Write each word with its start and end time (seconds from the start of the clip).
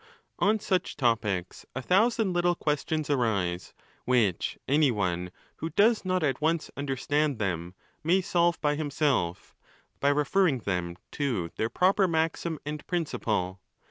On 0.39 0.57
such 0.57 0.97
topics, 0.97 1.63
a 1.75 1.81
thousand 1.83 2.33
little 2.33 2.55
questions 2.55 3.07
arise, 3.07 3.75
which 4.05 4.57
any 4.67 4.89
one 4.89 5.29
who 5.57 5.69
does 5.69 6.03
not 6.03 6.23
at 6.23 6.41
once 6.41 6.71
understand 6.75 7.37
them 7.37 7.75
may 8.03 8.19
solve 8.19 8.59
by 8.61 8.73
himself, 8.73 9.55
by 9.99 10.09
referring 10.09 10.61
them 10.61 10.97
to 11.11 11.51
their 11.55 11.69
proper 11.69 12.07
maxim 12.07 12.57
and 12.65 12.83
prin 12.87 13.05
ciple. 13.05 13.59